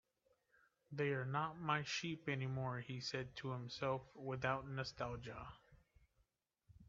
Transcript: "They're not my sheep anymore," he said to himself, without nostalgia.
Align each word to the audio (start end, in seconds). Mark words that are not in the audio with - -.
"They're 0.91 1.25
not 1.27 1.59
my 1.61 1.83
sheep 1.83 2.27
anymore," 2.27 2.79
he 2.79 2.99
said 2.99 3.35
to 3.35 3.51
himself, 3.51 4.01
without 4.15 4.67
nostalgia. 4.67 5.47